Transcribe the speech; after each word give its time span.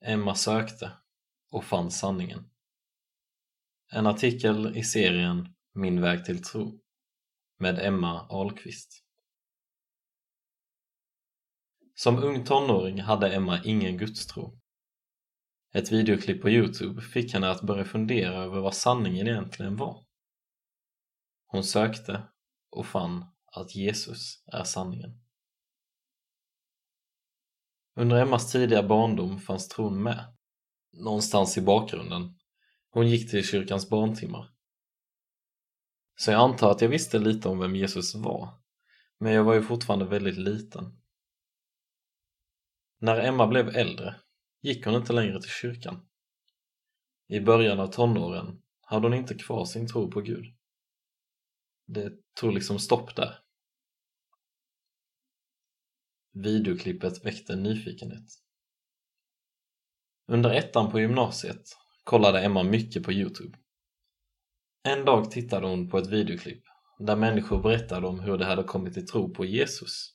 Emma 0.00 0.34
sökte 0.34 0.92
och 1.50 1.64
fann 1.64 1.90
sanningen. 1.90 2.50
En 3.92 4.06
artikel 4.06 4.76
i 4.76 4.84
serien 4.84 5.54
Min 5.74 6.00
väg 6.00 6.24
till 6.24 6.42
tro 6.42 6.80
med 7.58 7.78
Emma 7.78 8.26
Ahlqvist. 8.30 9.04
Som 11.94 12.22
ung 12.22 12.44
tonåring 12.44 13.00
hade 13.00 13.34
Emma 13.34 13.64
ingen 13.64 13.96
gudstro. 13.96 14.60
Ett 15.72 15.92
videoklipp 15.92 16.42
på 16.42 16.50
Youtube 16.50 17.02
fick 17.02 17.34
henne 17.34 17.50
att 17.50 17.62
börja 17.62 17.84
fundera 17.84 18.34
över 18.34 18.60
vad 18.60 18.74
sanningen 18.74 19.28
egentligen 19.28 19.76
var. 19.76 20.06
Hon 21.46 21.64
sökte 21.64 22.22
och 22.70 22.86
fann 22.86 23.24
att 23.46 23.74
Jesus 23.74 24.44
är 24.46 24.64
sanningen. 24.64 25.20
Under 28.00 28.22
Emmas 28.22 28.52
tidiga 28.52 28.82
barndom 28.82 29.40
fanns 29.40 29.68
tron 29.68 30.02
med, 30.02 30.36
någonstans 30.92 31.58
i 31.58 31.60
bakgrunden. 31.60 32.38
Hon 32.90 33.08
gick 33.08 33.30
till 33.30 33.44
kyrkans 33.44 33.90
barntimmar. 33.90 34.50
Så 36.16 36.30
jag 36.30 36.40
antar 36.40 36.70
att 36.70 36.80
jag 36.80 36.88
visste 36.88 37.18
lite 37.18 37.48
om 37.48 37.58
vem 37.58 37.76
Jesus 37.76 38.14
var, 38.14 38.48
men 39.18 39.32
jag 39.32 39.44
var 39.44 39.54
ju 39.54 39.62
fortfarande 39.62 40.04
väldigt 40.04 40.36
liten. 40.36 41.00
När 42.98 43.20
Emma 43.20 43.46
blev 43.46 43.68
äldre 43.68 44.14
gick 44.62 44.84
hon 44.84 44.94
inte 44.94 45.12
längre 45.12 45.40
till 45.40 45.50
kyrkan. 45.50 46.08
I 47.28 47.40
början 47.40 47.80
av 47.80 47.86
tonåren 47.86 48.62
hade 48.80 49.06
hon 49.06 49.14
inte 49.14 49.34
kvar 49.34 49.64
sin 49.64 49.88
tro 49.88 50.10
på 50.10 50.20
Gud. 50.20 50.44
Det 51.86 52.12
tog 52.34 52.52
liksom 52.52 52.78
stopp 52.78 53.16
där. 53.16 53.38
Videoklippet 56.32 57.24
väckte 57.24 57.56
nyfikenhet. 57.56 58.26
Under 60.26 60.50
ettan 60.50 60.90
på 60.90 61.00
gymnasiet 61.00 61.62
kollade 62.04 62.40
Emma 62.40 62.62
mycket 62.62 63.02
på 63.02 63.12
Youtube. 63.12 63.58
En 64.82 65.04
dag 65.04 65.30
tittade 65.30 65.66
hon 65.66 65.88
på 65.88 65.98
ett 65.98 66.06
videoklipp 66.06 66.64
där 66.98 67.16
människor 67.16 67.62
berättade 67.62 68.06
om 68.06 68.20
hur 68.20 68.38
de 68.38 68.44
hade 68.44 68.62
kommit 68.62 68.94
till 68.94 69.06
tro 69.06 69.34
på 69.34 69.44
Jesus. 69.44 70.14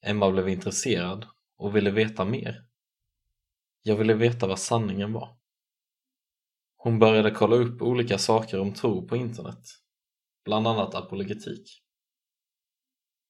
Emma 0.00 0.30
blev 0.30 0.48
intresserad 0.48 1.26
och 1.56 1.76
ville 1.76 1.90
veta 1.90 2.24
mer. 2.24 2.64
Jag 3.82 3.96
ville 3.96 4.14
veta 4.14 4.46
vad 4.46 4.58
sanningen 4.58 5.12
var. 5.12 5.36
Hon 6.76 6.98
började 6.98 7.30
kolla 7.30 7.56
upp 7.56 7.82
olika 7.82 8.18
saker 8.18 8.60
om 8.60 8.74
tro 8.74 9.08
på 9.08 9.16
internet, 9.16 9.68
bland 10.44 10.66
annat 10.66 10.94
apologetik. 10.94 11.83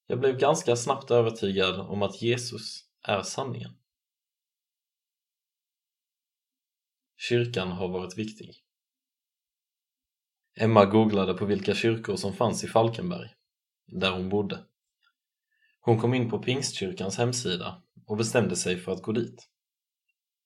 Jag 0.06 0.20
blev 0.20 0.38
ganska 0.38 0.77
snabbt 0.77 1.10
övertygad 1.10 1.80
om 1.80 2.02
att 2.02 2.22
Jesus 2.22 2.84
är 3.02 3.22
sanningen. 3.22 3.77
Kyrkan 7.16 7.69
har 7.69 7.88
varit 7.88 8.19
viktig. 8.19 8.50
Emma 10.56 10.84
googlade 10.84 11.34
på 11.34 11.44
vilka 11.44 11.74
kyrkor 11.74 12.16
som 12.16 12.33
fanns 12.33 12.64
i 12.64 12.69
Falkenberg, 12.69 13.30
där 13.86 14.11
hon 14.11 14.28
bodde. 14.28 14.64
Hon 15.80 16.00
kom 16.00 16.14
in 16.14 16.30
på 16.30 16.39
Pingstkyrkans 16.39 17.18
hemsida 17.18 17.83
och 18.06 18.16
bestämde 18.16 18.56
sig 18.56 18.77
för 18.77 18.92
att 18.92 19.02
gå 19.02 19.12
dit. 19.12 19.48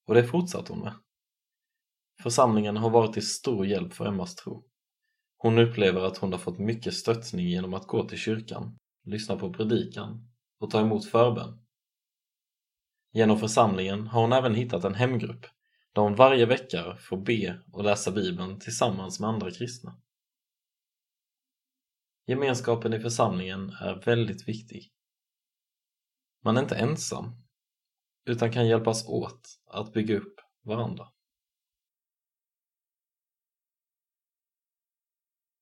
Och 0.07 0.15
det 0.15 0.25
fortsatte 0.25 0.73
hon 0.73 0.83
med. 0.83 0.95
Församlingen 2.23 2.77
har 2.77 2.91
varit 2.91 3.13
till 3.13 3.27
stor 3.27 3.67
hjälp 3.67 3.95
för 3.95 4.07
Emmas 4.07 4.35
tro. 4.35 4.65
Hon 5.37 5.59
upplever 5.59 6.01
att 6.01 6.19
hon 6.19 6.33
har 6.33 6.39
fått 6.39 6.59
mycket 6.59 6.95
stöttning 6.95 7.47
genom 7.47 7.75
att 7.75 7.87
gå 7.87 8.09
till 8.09 8.19
kyrkan 8.19 8.79
lyssna 9.09 9.37
på 9.37 9.53
predikan 9.53 10.29
och 10.59 10.71
ta 10.71 10.81
emot 10.81 11.05
förbön. 11.05 11.65
Genom 13.13 13.39
församlingen 13.39 14.07
har 14.07 14.21
hon 14.21 14.33
även 14.33 14.55
hittat 14.55 14.85
en 14.85 14.95
hemgrupp 14.95 15.47
där 15.93 16.03
hon 16.03 16.15
varje 16.15 16.47
vecka 16.47 16.97
får 16.97 17.17
be 17.17 17.63
och 17.73 17.85
läsa 17.85 18.11
Bibeln 18.11 18.61
tillsammans 18.61 19.21
med 19.21 19.31
andra 19.31 19.51
kristna. 19.51 20.01
Gemenskapen 22.27 22.95
i 22.95 23.01
församlingen 23.01 23.71
är 23.71 24.03
väldigt 24.05 24.49
viktig. 24.49 24.93
Man 26.45 26.57
är 26.57 26.63
inte 26.63 26.77
ensam, 26.77 27.33
utan 28.25 28.53
kan 28.53 28.69
hjälpas 28.69 29.09
åt 29.09 29.61
att 29.67 29.93
bygga 29.93 30.17
upp 30.19 30.41
varandra. 30.63 31.09